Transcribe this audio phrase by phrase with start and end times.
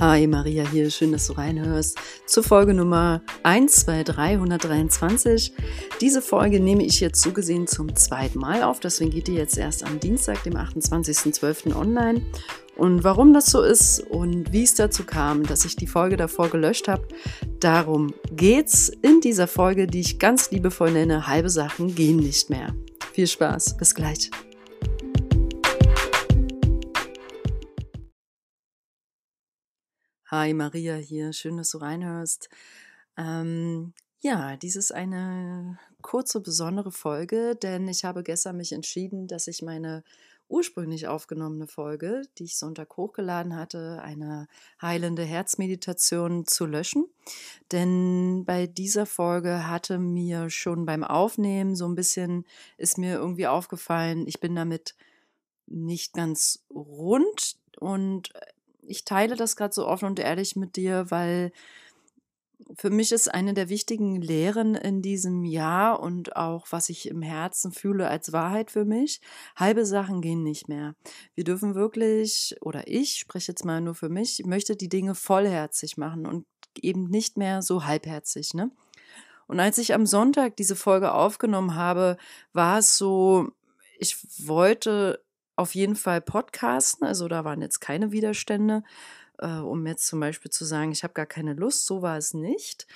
[0.00, 0.92] Hi, Maria hier.
[0.92, 5.52] Schön, dass du reinhörst zur Folge Nummer 12323.
[6.00, 8.78] Diese Folge nehme ich jetzt so gesehen zum zweiten Mal auf.
[8.78, 11.74] Deswegen geht die jetzt erst am Dienstag, dem 28.12.
[11.74, 12.22] online.
[12.76, 16.48] Und warum das so ist und wie es dazu kam, dass ich die Folge davor
[16.48, 17.08] gelöscht habe,
[17.58, 22.72] darum geht's in dieser Folge, die ich ganz liebevoll nenne, halbe Sachen gehen nicht mehr.
[23.14, 24.30] Viel Spaß, bis gleich.
[30.30, 31.32] Hi, Maria hier.
[31.32, 32.50] Schön, dass du reinhörst.
[33.16, 39.46] Ähm, ja, dies ist eine kurze, besondere Folge, denn ich habe gestern mich entschieden, dass
[39.46, 40.04] ich meine
[40.50, 44.48] ursprünglich aufgenommene Folge, die ich Sonntag hochgeladen hatte, eine
[44.82, 47.06] heilende Herzmeditation zu löschen.
[47.72, 52.44] Denn bei dieser Folge hatte mir schon beim Aufnehmen so ein bisschen,
[52.76, 54.94] ist mir irgendwie aufgefallen, ich bin damit
[55.66, 58.30] nicht ganz rund und
[58.88, 61.52] ich teile das gerade so offen und ehrlich mit dir, weil
[62.76, 67.22] für mich ist eine der wichtigen Lehren in diesem Jahr und auch was ich im
[67.22, 69.20] Herzen fühle als Wahrheit für mich,
[69.56, 70.94] halbe Sachen gehen nicht mehr.
[71.34, 75.96] Wir dürfen wirklich, oder ich spreche jetzt mal nur für mich, möchte die Dinge vollherzig
[75.96, 76.46] machen und
[76.80, 78.70] eben nicht mehr so halbherzig, ne?
[79.46, 82.18] Und als ich am Sonntag diese Folge aufgenommen habe,
[82.52, 83.48] war es so,
[83.98, 85.24] ich wollte
[85.58, 87.06] auf jeden Fall podcasten.
[87.06, 88.84] Also da waren jetzt keine Widerstände,
[89.38, 91.84] äh, um jetzt zum Beispiel zu sagen, ich habe gar keine Lust.
[91.84, 92.86] So war es nicht.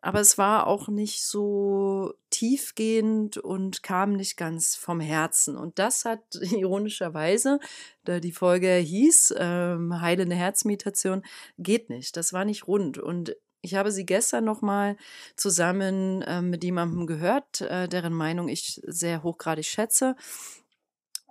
[0.00, 5.56] Aber es war auch nicht so tiefgehend und kam nicht ganz vom Herzen.
[5.56, 7.58] Und das hat ironischerweise,
[8.04, 11.24] da die Folge hieß, ähm, heilende Herzmeditation,
[11.58, 12.16] geht nicht.
[12.16, 12.98] Das war nicht rund.
[12.98, 14.96] Und ich habe sie gestern nochmal
[15.36, 20.14] zusammen äh, mit jemandem gehört, äh, deren Meinung ich sehr hochgradig schätze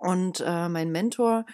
[0.04, 1.46] und äh, mein Mentor.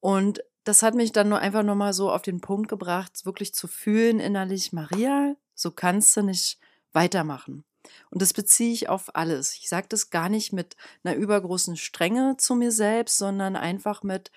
[0.00, 3.66] Und das hat mich dann nur einfach nochmal so auf den Punkt gebracht, wirklich zu
[3.66, 6.58] fühlen innerlich, Maria, so kannst du nicht
[6.92, 7.64] weitermachen.
[8.10, 9.54] Und das beziehe ich auf alles.
[9.56, 14.30] Ich sage das gar nicht mit einer übergroßen Strenge zu mir selbst, sondern einfach mit,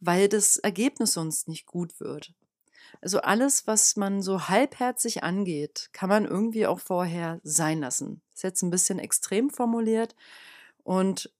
[0.00, 2.32] weil das Ergebnis sonst nicht gut wird.
[3.00, 8.20] Also alles, was man so halbherzig angeht, kann man irgendwie auch vorher sein lassen.
[8.34, 10.14] Ist jetzt ein bisschen extrem formuliert.
[10.84, 11.32] Und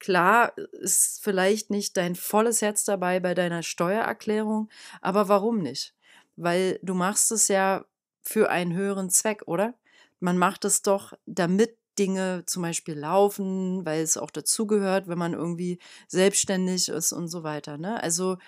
[0.00, 4.68] Klar ist vielleicht nicht dein volles Herz dabei bei deiner Steuererklärung,
[5.00, 5.94] aber warum nicht?
[6.36, 7.84] Weil du machst es ja
[8.22, 9.74] für einen höheren Zweck, oder?
[10.18, 15.34] Man macht es doch, damit Dinge zum Beispiel laufen, weil es auch dazugehört, wenn man
[15.34, 15.78] irgendwie
[16.08, 17.76] selbstständig ist und so weiter.
[17.76, 18.02] Ne?
[18.02, 18.38] Also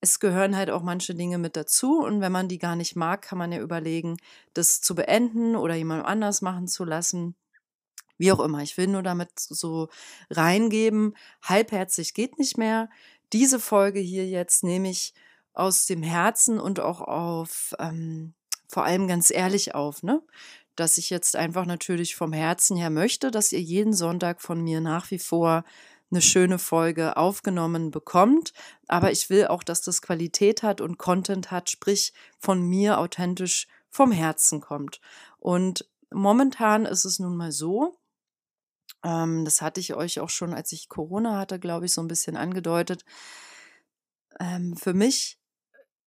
[0.00, 3.22] es gehören halt auch manche Dinge mit dazu und wenn man die gar nicht mag,
[3.22, 4.18] kann man ja überlegen,
[4.54, 7.34] das zu beenden oder jemand anders machen zu lassen.
[8.18, 8.62] Wie auch immer.
[8.62, 9.88] Ich will nur damit so
[10.30, 12.88] reingeben, halbherzig geht nicht mehr.
[13.32, 15.14] Diese Folge hier jetzt nehme ich
[15.52, 18.34] aus dem Herzen und auch auf, ähm,
[18.68, 20.22] vor allem ganz ehrlich auf, ne?
[20.76, 24.80] Dass ich jetzt einfach natürlich vom Herzen her möchte, dass ihr jeden Sonntag von mir
[24.80, 25.64] nach wie vor
[26.10, 28.52] eine schöne Folge aufgenommen bekommt.
[28.88, 33.66] Aber ich will auch, dass das Qualität hat und Content hat, sprich von mir authentisch
[33.90, 35.00] vom Herzen kommt.
[35.38, 37.96] Und momentan ist es nun mal so,
[39.04, 42.08] ähm, das hatte ich euch auch schon, als ich Corona hatte, glaube ich, so ein
[42.08, 43.04] bisschen angedeutet.
[44.40, 45.38] Ähm, für mich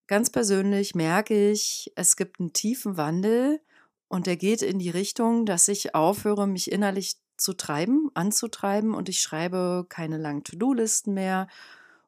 [0.08, 3.62] ganz persönlich merke ich, es gibt einen tiefen Wandel
[4.08, 9.10] und der geht in die Richtung, dass ich aufhöre, mich innerlich zu treiben, anzutreiben und
[9.10, 11.48] ich schreibe keine langen To-Do-Listen mehr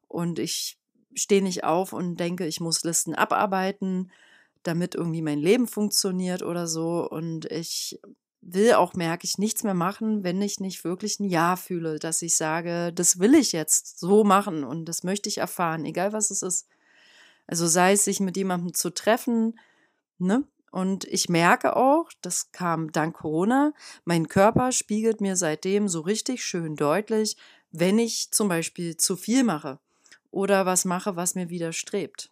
[0.08, 0.78] und ich
[1.14, 4.10] stehe nicht auf und denke, ich muss Listen abarbeiten,
[4.62, 8.00] damit irgendwie mein Leben funktioniert oder so und ich
[8.42, 12.22] will auch, merke ich, nichts mehr machen, wenn ich nicht wirklich ein Ja fühle, dass
[12.22, 16.30] ich sage, das will ich jetzt so machen und das möchte ich erfahren, egal was
[16.30, 16.66] es ist.
[17.46, 19.58] Also sei es sich mit jemandem zu treffen,
[20.18, 20.44] ne?
[20.72, 23.72] Und ich merke auch, das kam dank Corona,
[24.04, 27.36] mein Körper spiegelt mir seitdem so richtig schön deutlich,
[27.72, 29.80] wenn ich zum Beispiel zu viel mache
[30.30, 32.30] oder was mache, was mir widerstrebt.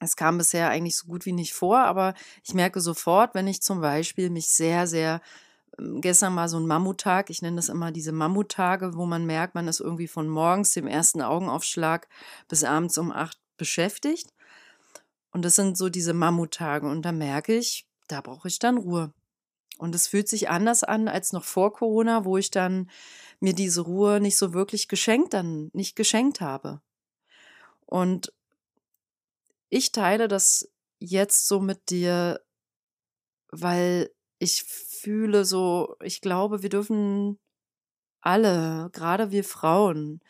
[0.00, 3.62] Es kam bisher eigentlich so gut wie nicht vor, aber ich merke sofort, wenn ich
[3.62, 5.20] zum Beispiel mich sehr, sehr
[5.78, 9.54] ähm, gestern mal so ein Mammuttag, ich nenne das immer diese Mammuttage, wo man merkt,
[9.54, 12.08] man ist irgendwie von morgens dem ersten Augenaufschlag
[12.48, 14.32] bis abends um acht beschäftigt.
[15.30, 16.86] Und das sind so diese Mammuttage.
[16.86, 19.12] Und da merke ich, da brauche ich dann Ruhe.
[19.78, 22.88] Und es fühlt sich anders an als noch vor Corona, wo ich dann
[23.40, 26.80] mir diese Ruhe nicht so wirklich geschenkt, dann nicht geschenkt habe.
[27.86, 28.32] Und
[29.70, 32.40] ich teile das jetzt so mit dir,
[33.50, 37.38] weil ich fühle so, ich glaube, wir dürfen
[38.20, 40.20] alle, gerade wir Frauen,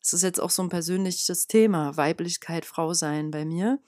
[0.00, 3.78] es ist jetzt auch so ein persönliches Thema, Weiblichkeit, Frau sein bei mir.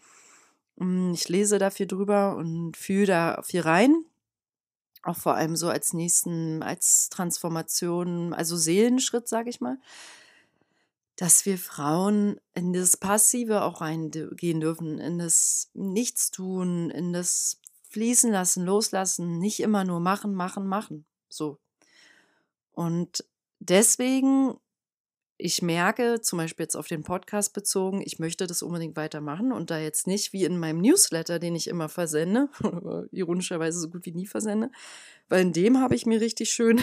[0.77, 4.05] Mm, ich lese da viel drüber und fühle da viel rein.
[5.03, 9.79] Auch vor allem so als nächsten, als Transformation, also Seelenschritt, sage ich mal
[11.17, 18.33] dass wir Frauen in das Passive auch reingehen dürfen, in das Nichtstun, in das Fließen
[18.33, 21.07] lassen, loslassen, nicht immer nur machen, machen, machen.
[21.29, 21.59] So.
[22.73, 23.25] Und
[23.61, 24.55] deswegen,
[25.45, 29.71] ich merke, zum Beispiel jetzt auf den Podcast bezogen, ich möchte das unbedingt weitermachen und
[29.71, 32.49] da jetzt nicht wie in meinem Newsletter, den ich immer versende,
[33.13, 34.71] ironischerweise so gut wie nie versende,
[35.29, 36.81] weil in dem habe ich mir richtig schön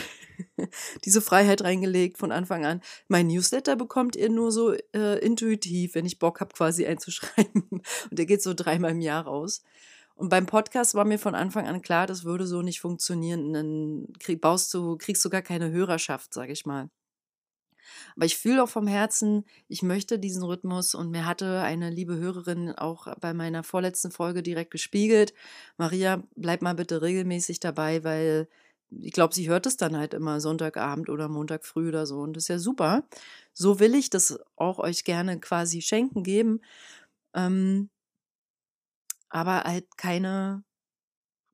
[1.06, 2.82] diese Freiheit reingelegt von Anfang an.
[3.08, 7.64] Mein Newsletter bekommt ihr nur so äh, intuitiv, wenn ich Bock habe, quasi einzuschreiben.
[7.72, 9.64] Und der geht so dreimal im Jahr raus.
[10.14, 13.54] Und beim Podcast war mir von Anfang an klar, das würde so nicht funktionieren.
[13.54, 16.92] Dann krieg, baust du, kriegst du gar keine Hörerschaft, sage ich mal.
[18.16, 22.16] Aber ich fühle auch vom Herzen, ich möchte diesen Rhythmus und mir hatte eine liebe
[22.18, 25.34] Hörerin auch bei meiner vorletzten Folge direkt gespiegelt.
[25.78, 28.48] Maria, bleib mal bitte regelmäßig dabei, weil
[28.90, 32.34] ich glaube, sie hört es dann halt immer Sonntagabend oder Montag früh oder so und
[32.36, 33.04] das ist ja super.
[33.54, 36.62] So will ich das auch euch gerne quasi schenken geben.
[37.34, 37.90] Ähm,
[39.30, 40.64] aber halt keine,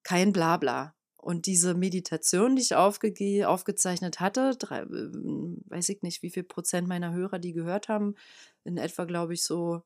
[0.03, 0.96] kein Blabla.
[1.27, 6.43] Und diese Meditation, die ich aufge aufgezeichnet hatte, drei, äh, weiß ich nicht, wie viel
[6.43, 8.15] Prozent meiner Hörer die gehört haben,
[8.63, 9.83] in etwa, glaube ich, so,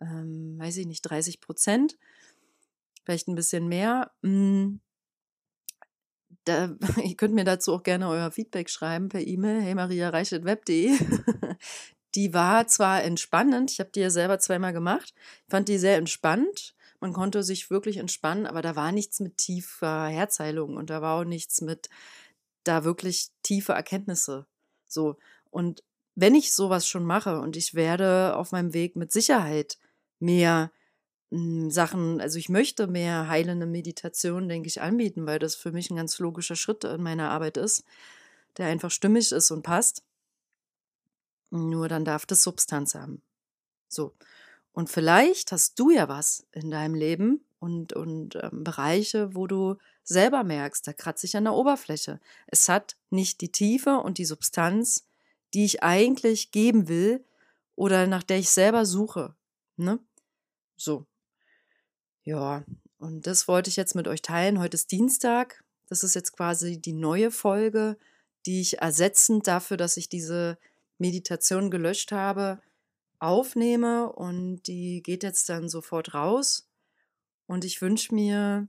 [0.00, 1.98] ähm, weiß ich nicht, 30 Prozent,
[3.04, 4.12] vielleicht ein bisschen mehr.
[4.22, 4.80] Hm,
[6.44, 10.92] da, ihr könnt mir dazu auch gerne euer Feedback schreiben per E-Mail, hey Maria web.de.
[12.14, 15.14] die war zwar entspannend, ich habe die ja selber zweimal gemacht,
[15.48, 20.06] fand die sehr entspannt, man konnte sich wirklich entspannen, aber da war nichts mit tiefer
[20.06, 21.88] Herzheilung und da war auch nichts mit
[22.64, 24.46] da wirklich tiefe Erkenntnisse.
[24.86, 25.16] So.
[25.50, 25.82] Und
[26.14, 29.78] wenn ich sowas schon mache und ich werde auf meinem Weg mit Sicherheit
[30.18, 30.70] mehr
[31.30, 35.90] hm, Sachen, also ich möchte mehr heilende Meditation, denke ich, anbieten, weil das für mich
[35.90, 37.84] ein ganz logischer Schritt in meiner Arbeit ist,
[38.58, 40.04] der einfach stimmig ist und passt.
[41.50, 43.22] Nur dann darf das Substanz haben.
[43.88, 44.14] So.
[44.72, 49.76] Und vielleicht hast du ja was in deinem Leben und, und ähm, Bereiche, wo du
[50.02, 52.20] selber merkst, da kratze ich an der Oberfläche.
[52.46, 55.06] Es hat nicht die Tiefe und die Substanz,
[55.54, 57.24] die ich eigentlich geben will
[57.74, 59.34] oder nach der ich selber suche.
[59.76, 59.98] Ne?
[60.76, 61.06] So.
[62.22, 62.64] Ja,
[62.98, 64.58] und das wollte ich jetzt mit euch teilen.
[64.58, 65.64] Heute ist Dienstag.
[65.88, 67.96] Das ist jetzt quasi die neue Folge,
[68.46, 70.58] die ich ersetzend dafür, dass ich diese
[70.98, 72.60] Meditation gelöscht habe,
[73.20, 76.68] aufnehme und die geht jetzt dann sofort raus.
[77.46, 78.68] Und ich wünsche mir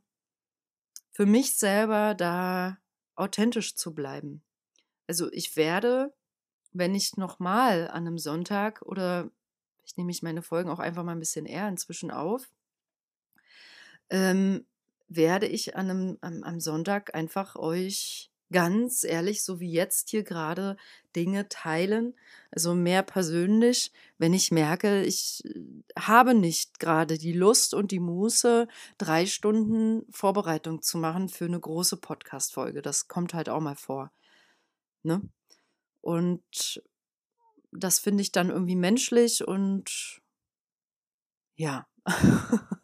[1.12, 2.78] für mich selber da
[3.16, 4.44] authentisch zu bleiben.
[5.08, 6.14] Also ich werde,
[6.72, 9.30] wenn ich nochmal an einem Sonntag oder
[9.84, 12.50] ich nehme ich meine Folgen auch einfach mal ein bisschen eher inzwischen auf,
[14.10, 14.66] ähm,
[15.08, 20.24] werde ich an einem, am, am Sonntag einfach euch ganz ehrlich, so wie jetzt hier
[20.24, 20.78] gerade,
[21.16, 22.14] Dinge teilen,
[22.52, 25.62] also mehr persönlich, wenn ich merke, ich äh,
[25.98, 28.68] habe nicht gerade die Lust und die Muße,
[28.98, 32.82] drei Stunden Vorbereitung zu machen für eine große Podcast-Folge.
[32.82, 34.12] Das kommt halt auch mal vor.
[35.04, 35.22] Ne?
[36.02, 36.84] Und
[37.72, 40.22] das finde ich dann irgendwie menschlich und
[41.56, 41.88] ja.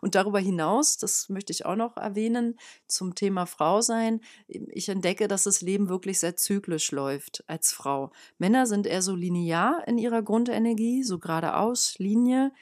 [0.00, 4.20] Und darüber hinaus, das möchte ich auch noch erwähnen, zum Thema Frau sein.
[4.46, 8.10] Ich entdecke, dass das Leben wirklich sehr zyklisch läuft als Frau.
[8.38, 12.52] Männer sind eher so linear in ihrer Grundenergie, so geradeaus, Linie.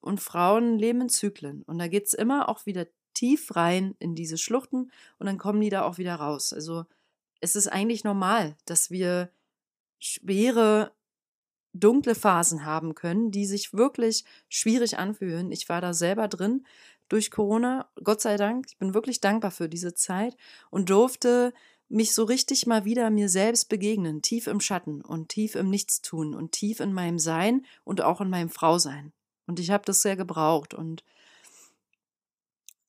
[0.00, 1.62] Und Frauen leben in Zyklen.
[1.62, 5.60] Und da geht es immer auch wieder tief rein in diese Schluchten und dann kommen
[5.60, 6.52] die da auch wieder raus.
[6.52, 6.84] Also
[7.40, 9.30] es ist eigentlich normal, dass wir
[9.98, 10.92] schwere
[11.74, 15.52] dunkle Phasen haben können, die sich wirklich schwierig anfühlen.
[15.52, 16.64] Ich war da selber drin
[17.08, 18.66] durch Corona, Gott sei Dank.
[18.68, 20.36] Ich bin wirklich dankbar für diese Zeit
[20.70, 21.52] und durfte
[21.88, 26.34] mich so richtig mal wieder mir selbst begegnen, tief im Schatten und tief im Nichtstun
[26.34, 29.12] und tief in meinem Sein und auch in meinem Frausein.
[29.46, 31.04] Und ich habe das sehr gebraucht und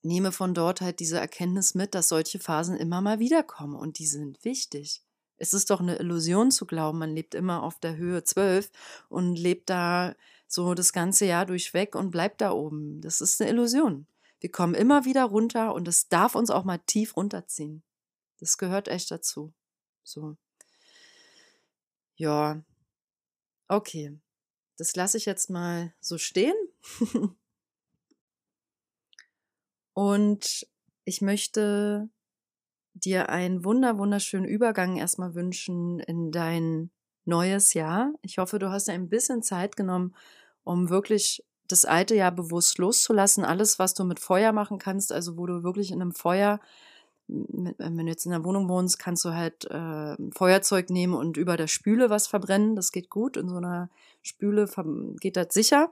[0.01, 4.07] nehme von dort halt diese Erkenntnis mit, dass solche Phasen immer mal wiederkommen und die
[4.07, 5.04] sind wichtig.
[5.37, 8.71] Es ist doch eine Illusion zu glauben, man lebt immer auf der Höhe 12
[9.09, 10.15] und lebt da
[10.47, 13.01] so das ganze Jahr durchweg und bleibt da oben.
[13.01, 14.07] Das ist eine Illusion.
[14.39, 17.83] Wir kommen immer wieder runter und es darf uns auch mal tief runterziehen.
[18.39, 19.53] Das gehört echt dazu.
[20.03, 20.37] So.
[22.15, 22.63] Ja.
[23.67, 24.19] Okay.
[24.77, 26.55] Das lasse ich jetzt mal so stehen.
[29.93, 30.67] und
[31.05, 32.09] ich möchte
[32.95, 36.89] dir einen wunder, wunderschönen Übergang erstmal wünschen in dein
[37.25, 38.13] neues Jahr.
[38.21, 40.15] Ich hoffe, du hast dir ein bisschen Zeit genommen,
[40.63, 43.43] um wirklich das alte Jahr bewusst loszulassen.
[43.43, 46.59] Alles, was du mit Feuer machen kannst, also wo du wirklich in einem Feuer,
[47.27, 51.57] wenn du jetzt in der Wohnung wohnst, kannst du halt äh, Feuerzeug nehmen und über
[51.57, 52.75] der Spüle was verbrennen.
[52.75, 53.35] Das geht gut.
[53.35, 53.89] In so einer
[54.21, 54.69] Spüle
[55.19, 55.91] geht das sicher.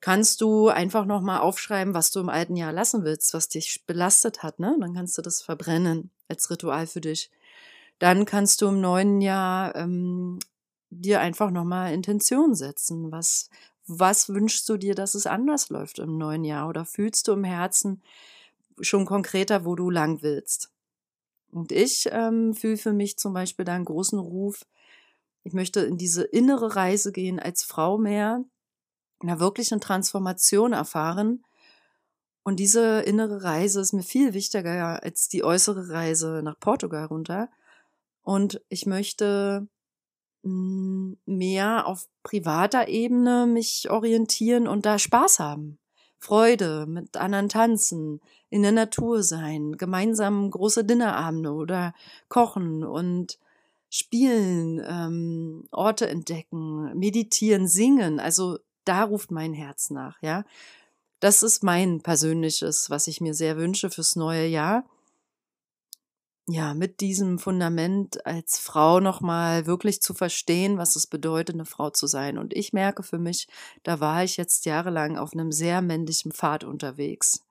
[0.00, 4.42] Kannst du einfach nochmal aufschreiben, was du im alten Jahr lassen willst, was dich belastet
[4.42, 4.58] hat.
[4.58, 4.74] Ne?
[4.80, 7.30] Dann kannst du das verbrennen als Ritual für dich.
[7.98, 10.38] Dann kannst du im neuen Jahr ähm,
[10.88, 13.12] dir einfach nochmal Intention setzen.
[13.12, 13.50] Was,
[13.86, 16.68] was wünschst du dir, dass es anders läuft im neuen Jahr?
[16.68, 18.02] Oder fühlst du im Herzen
[18.80, 20.72] schon konkreter, wo du lang willst?
[21.52, 24.66] Und ich ähm, fühle für mich zum Beispiel da einen großen Ruf.
[25.42, 28.44] Ich möchte in diese innere Reise gehen als Frau mehr,
[29.20, 31.44] einer wirklichen Transformation erfahren.
[32.42, 37.48] Und diese innere Reise ist mir viel wichtiger als die äußere Reise nach Portugal runter.
[38.22, 39.68] Und ich möchte
[40.42, 45.78] hm, mehr auf privater Ebene mich orientieren und da Spaß haben.
[46.18, 48.20] Freude, mit anderen tanzen,
[48.50, 51.94] in der Natur sein, gemeinsam große Dinnerabende oder
[52.28, 53.38] kochen und
[53.88, 58.20] spielen, ähm, Orte entdecken, meditieren, singen.
[58.20, 60.44] Also da ruft mein Herz nach, ja.
[61.20, 64.84] Das ist mein persönliches, was ich mir sehr wünsche fürs neue Jahr
[66.52, 71.90] ja, mit diesem Fundament als Frau nochmal wirklich zu verstehen, was es bedeutet, eine Frau
[71.90, 72.38] zu sein.
[72.38, 73.46] Und ich merke für mich,
[73.84, 77.44] da war ich jetzt jahrelang auf einem sehr männlichen Pfad unterwegs.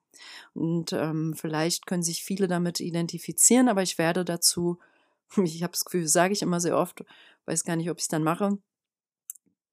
[0.52, 4.78] Und ähm, vielleicht können sich viele damit identifizieren, aber ich werde dazu,
[5.42, 7.02] ich habe das Gefühl, sage ich immer sehr oft,
[7.46, 8.58] weiß gar nicht, ob ich es dann mache,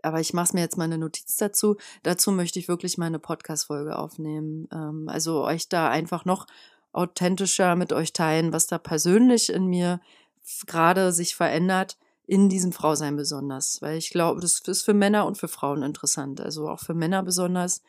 [0.02, 1.78] aber ich mache mir jetzt mal eine Notiz dazu.
[2.04, 4.68] Dazu möchte ich wirklich mal eine Podcast-Folge aufnehmen.
[4.72, 6.46] Ähm, also euch da einfach noch
[6.92, 10.02] authentischer mit euch teilen, was da persönlich in mir
[10.66, 13.82] gerade sich verändert, in diesem Frausein besonders.
[13.82, 16.42] Weil ich glaube, das ist für Männer und für Frauen interessant.
[16.42, 17.82] Also auch für Männer besonders.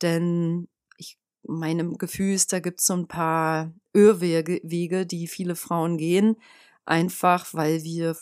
[0.00, 5.54] Denn ich, meinem Gefühl ist, da gibt es so ein paar Irrwege, Wege, die viele
[5.54, 6.36] Frauen gehen.
[6.84, 8.16] Einfach, weil wir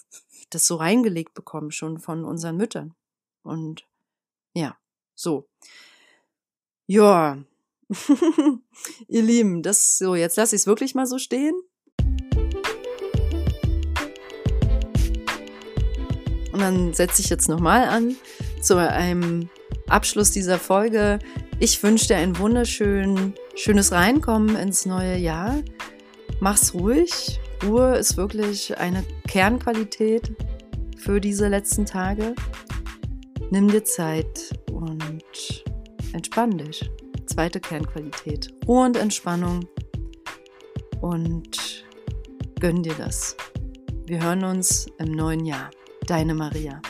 [0.51, 2.95] das so reingelegt bekommen, schon von unseren Müttern.
[3.43, 3.87] Und
[4.55, 4.77] ja,
[5.15, 5.49] so.
[6.87, 7.39] Ja,
[9.09, 11.55] Ihr Lieben, das so, jetzt lasse ich es wirklich mal so stehen.
[16.53, 18.17] Und dann setze ich jetzt nochmal an
[18.61, 19.49] zu einem
[19.89, 21.19] Abschluss dieser Folge.
[21.59, 25.63] Ich wünsche dir ein wunderschön schönes Reinkommen ins neue Jahr.
[26.41, 27.41] Mach's ruhig.
[27.63, 30.35] Ruhe ist wirklich eine Kernqualität
[30.97, 32.35] für diese letzten Tage.
[33.51, 35.03] Nimm dir Zeit und
[36.13, 36.91] entspann dich
[37.31, 38.53] zweite Kernqualität.
[38.67, 39.67] Ruhe und Entspannung.
[41.01, 41.87] Und
[42.61, 43.37] gönn dir das.
[44.07, 45.71] Wir hören uns im neuen Jahr.
[46.07, 46.83] Deine Maria.